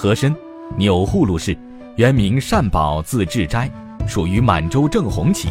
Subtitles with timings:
[0.00, 0.34] 和珅，
[0.78, 1.54] 钮祜禄氏，
[1.96, 3.70] 原名善宝，字智斋，
[4.08, 5.50] 属于满洲正红旗。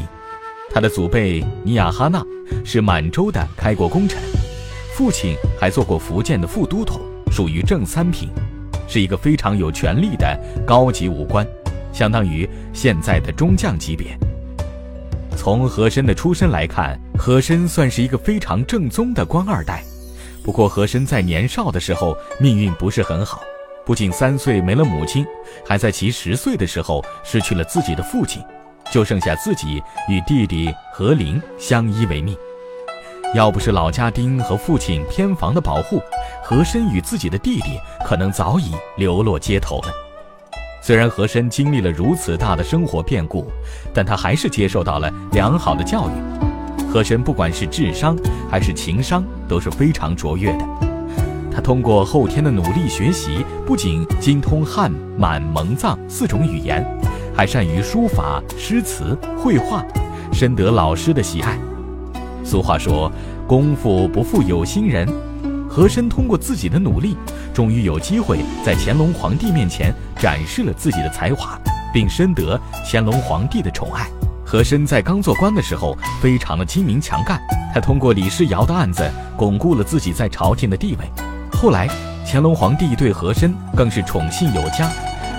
[0.74, 2.26] 他的祖辈尼亚哈纳
[2.66, 4.20] 是满洲的开国功臣，
[4.96, 7.00] 父亲还做过福建的副都统，
[7.32, 8.30] 属于正三品，
[8.88, 10.36] 是一个非常有权力的
[10.66, 11.48] 高级武官，
[11.94, 14.18] 相当于现在的中将级别。
[15.38, 19.84] 从和珅的出身来看，和珅算是一个非常正宗的官二代。
[20.44, 23.42] 不过，和珅在年少的时候命运不是很好，
[23.90, 25.26] 不仅三岁没了母亲，
[25.66, 28.40] 还在其十岁的时候失去了自己的父亲，
[28.92, 32.38] 就剩下自己与弟弟和林相依为命。
[33.34, 36.00] 要不是老家丁和父亲偏房的保护，
[36.44, 39.88] 和珅与自己的弟弟可能早已流落街头了。
[40.84, 43.52] 虽然和珅经历了如此大的生活变故，
[43.92, 46.88] 但他还是接受到了良好的教育。
[46.88, 48.16] 和珅不管是智商
[48.52, 50.89] 还是情商都是非常卓越的。
[51.60, 56.82] 他通过后天的努力学习，不仅精通汉、满、蒙、藏四种语言，
[57.36, 59.84] 还善于书法、诗词、绘画，
[60.32, 61.60] 深得老师的喜爱。
[62.46, 63.12] 俗话说
[63.46, 65.06] ：“功夫不负有心人。”
[65.68, 67.18] 和珅通过自己的努力，
[67.54, 71.60] 终于有机会在乾隆皇帝面前展示了自己的才华，
[71.94, 72.58] 并深得
[72.90, 74.08] 乾隆皇帝的宠爱。
[74.46, 77.38] 和珅在刚做官的时候，非常的精明强干。
[77.74, 79.04] 他通过李世尧的案子，
[79.36, 81.29] 巩固了自己在朝廷的地位。
[81.62, 81.90] 后来，
[82.26, 84.90] 乾隆皇帝对和珅更是宠信有加，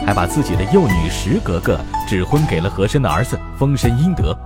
[0.05, 4.37] 还把自己的幼女石格格指婚给了和珅的儿子，封身英德。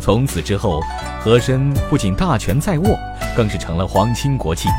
[0.00, 0.80] 从此之后，
[1.20, 2.98] 和珅不仅大权在握，
[3.36, 4.70] 更是成了皇亲国戚。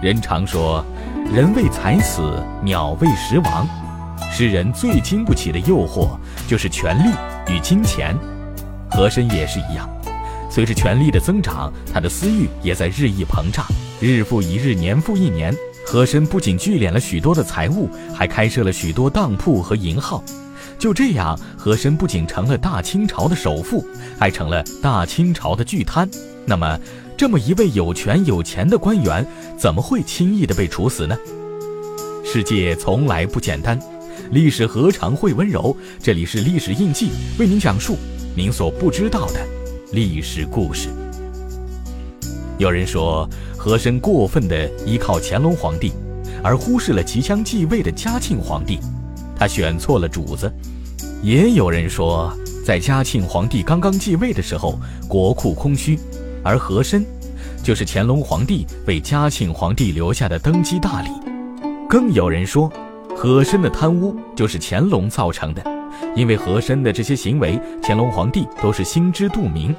[0.00, 0.84] 人常说，
[1.34, 3.66] 人为财死，鸟为食亡。
[4.30, 6.10] 世人最经不起的诱惑，
[6.46, 7.12] 就是权力
[7.48, 8.16] 与金钱。
[8.88, 9.90] 和珅也是一样，
[10.50, 13.64] 随着权力的增长，他的私欲也在日益膨胀，
[14.00, 15.54] 日复一日，年复一年。
[15.86, 20.22] 和珅不仅聚敛了许多的财物，还开设了许多当铺和银号。
[20.78, 23.82] 就这样，和珅不仅成了大清朝的首富，
[24.18, 26.06] 还成了大清朝的巨贪。
[26.44, 26.78] 那么，
[27.16, 31.16] 这么一位有权有钱的官员，怎么会轻易的被处死呢？
[32.22, 33.80] 世界从来不简单，
[34.30, 35.74] 历史何尝会温柔？
[36.02, 37.96] 这里是历史印记，为您讲述。
[38.36, 39.40] 您所不知道的
[39.90, 40.90] 历史故事。
[42.58, 43.26] 有人说
[43.56, 45.92] 和珅过分地依靠乾隆皇帝，
[46.42, 48.78] 而忽视了即将继位的嘉庆皇帝，
[49.34, 50.52] 他选错了主子。
[51.22, 52.30] 也有人说，
[52.66, 54.78] 在嘉庆皇帝刚刚继位的时候，
[55.08, 55.98] 国库空虚，
[56.44, 57.04] 而和珅
[57.62, 61.08] 就是乾隆皇帝为嘉庆皇帝留下的登基大礼。
[61.88, 62.70] 更有人说，
[63.16, 65.77] 和珅的贪污就是乾隆造成的。
[66.14, 69.74] 因为和珅的这些行为，乾隆皇帝都是心知肚明。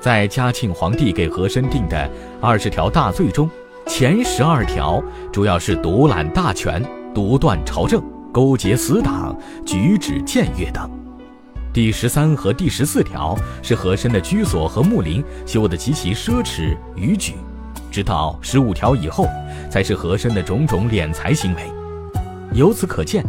[0.00, 2.10] 在嘉庆皇帝给和珅定的
[2.40, 3.48] 二十条大罪中，
[3.86, 6.84] 前十二条主要是独揽大权、
[7.14, 9.34] 独断朝政、勾结死党、
[9.64, 10.86] 举止僭越等；
[11.72, 17.32] 第十三和第十四条是和珅的居所和墓陵修得极其奢侈逾矩；
[17.90, 19.26] 直到十五条以后，
[19.70, 21.62] 才是和珅的种种敛财行为。
[22.52, 23.24] 由此可见，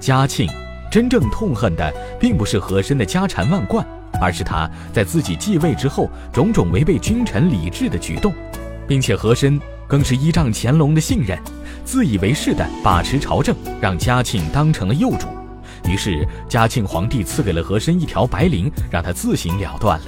[0.00, 0.48] 嘉庆。
[0.90, 3.86] 真正痛恨的并不是和珅的家产万贯，
[4.20, 8.32] 而是他在自己继位之后种种违背君臣礼制的举动，
[8.86, 11.38] 并且和珅更是依仗乾隆的信任，
[11.84, 15.26] 自以为是的把持朝政，让嘉庆当成了幼主。
[15.88, 20.06] 于是嘉庆皇帝赐给了和珅一条白绫，让他自行了断了。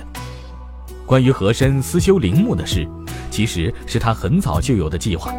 [1.06, 2.86] 关于和珅私修陵墓的事，
[3.30, 5.32] 其实是他很早就有的计划。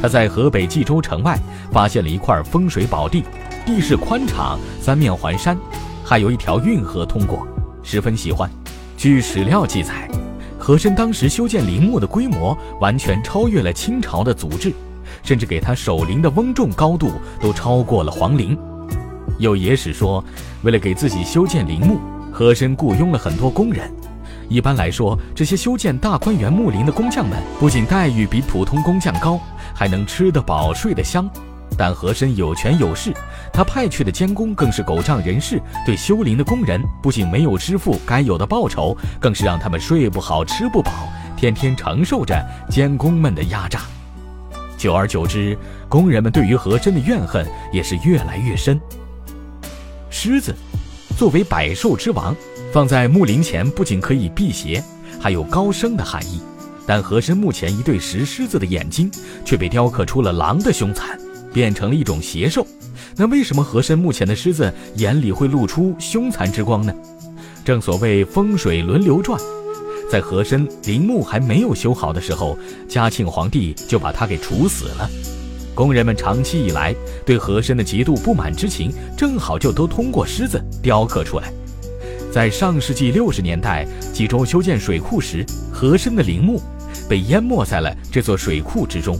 [0.00, 1.38] 他在河北冀州城外
[1.72, 3.24] 发现了一块风水宝地。
[3.68, 5.54] 地势宽敞，三面环山，
[6.02, 7.46] 还有一条运河通过，
[7.82, 8.50] 十分喜欢。
[8.96, 10.08] 据史料记载，
[10.58, 14.72] 和珅当时修建陵墓的规模完全超越了清朝的祖制，
[15.22, 17.12] 甚至给他守陵的翁仲高度
[17.42, 18.58] 都超过了皇陵。
[19.38, 20.24] 有野史说，
[20.62, 21.98] 为了给自己修建陵墓，
[22.32, 23.92] 和珅雇佣了很多工人。
[24.48, 29.38] 一般来说，这些修建大观园墓陵的工匠们，不仅待遇比普通工匠高，
[29.74, 31.28] 还能吃得饱、睡得香。
[31.76, 33.12] 但和珅有权有势，
[33.52, 40.90] 他派去的监工更是狗仗人势，对修陵的工人不仅没有支付该有的报酬，更是让他们睡不好、吃不饱，
[41.36, 43.82] 天天承受着监工们的压榨。
[44.76, 45.56] 久而久之，
[45.88, 48.80] 工人们对于和珅的怨恨也是越来越深。
[50.10, 50.54] 狮子
[51.16, 52.34] 作为百兽之王，
[52.72, 54.82] 放在墓陵前不仅可以辟邪，
[55.20, 56.40] 还有高升的含义。
[56.86, 59.10] 但和珅墓前一对石狮子的眼睛
[59.44, 61.18] 却被雕刻出了狼的凶残。
[61.58, 62.64] 变成了一种邪兽，
[63.16, 66.94] 那为什么和珅墓前的狮子眼里会露出凶残之光呢？
[67.64, 69.36] 正所谓风水轮流转，
[70.08, 72.56] 在和珅陵墓还没有修好的时候，
[72.88, 75.10] 嘉庆皇帝就把他给处死了。
[75.74, 76.94] 工人们长期以来
[77.26, 81.52] 对和珅的极度不满之情，正好就都通过狮子雕刻出来。
[82.32, 83.84] 在上世纪六十年代，
[84.14, 86.62] 冀州修建水库时，和珅的陵墓
[87.08, 89.18] 被淹没在了这座水库之中，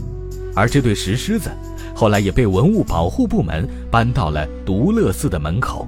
[0.55, 1.49] 而这对石狮子
[1.95, 5.87] 后来也被文物保护部门搬到了独乐寺的门口。